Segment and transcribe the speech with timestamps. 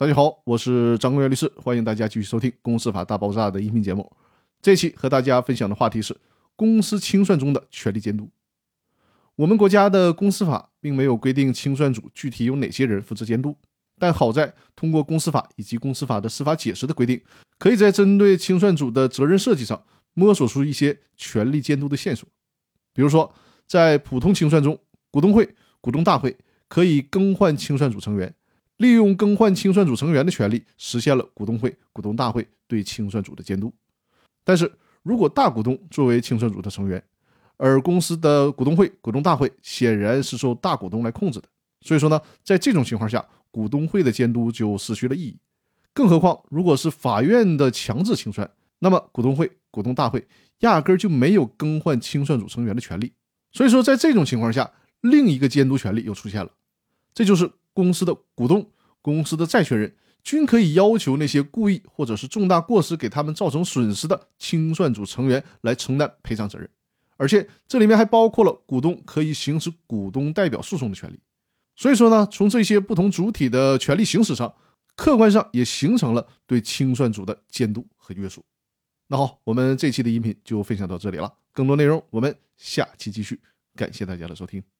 [0.00, 4.10] 大家好，我是张公元律师，欢迎大家继续收听《公司法大爆炸》的音频节目。
[4.62, 6.16] 这期和大家分享的话题是
[6.56, 8.30] 公司清算中的权力监督。
[9.36, 13.54] 我们国家的公司法并没有规定清算组具体有哪些人负责监督，
[13.98, 17.20] 但好在通过公司法以及公司法的司法解释的规定，
[17.58, 22.26] 可以在针对清算组的责任设计上摸索出一些权力监督的线索。
[22.94, 23.30] 比如说，
[23.66, 24.78] 在普通清算中，
[25.10, 26.34] 股东会、股东大会
[26.68, 28.34] 可以更换清算组成员。
[28.80, 33.70] 利用更换清算组成员的权利，实现了股东会、股东大会对清算组的监督。
[34.42, 37.02] 但是如果大股东作为清算组的成员，
[37.58, 41.48] 而公司的股东会、股东大会显然是受大股东来控制的，
[41.82, 45.36] 所以说呢，在这种情况下，股东会的监督就失去了意义。
[45.92, 50.26] 更何况，如果是法院的强制清算，那么股东会、股东大会
[50.60, 53.12] 压根就没有更换清算组成员的权利。
[53.52, 56.50] 所以说，在这种情况下，另一个监督权利又出现了，
[57.12, 57.52] 这就是。
[57.72, 58.70] 公司的股东、
[59.00, 66.68] 公司的债权人均可以要求那些故意或者是重大过失给他们造成损失的清算组成员来承担赔偿责任，
[67.16, 71.18] 而且这里面还包括了股东可以行使股东代表诉讼的权利。
[71.76, 74.54] 所以说呢，从这些不同主体的权利行使上，
[74.94, 78.44] 客观上也形成了对清算组的监督和约束。
[79.08, 83.40] 那好，我们这期的音频就分享到这里了，更多内容我们下期继续。
[83.74, 84.79] 感谢大家的收听。